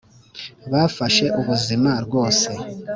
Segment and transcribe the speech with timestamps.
[0.71, 2.49] bafashe ubuzima rwose.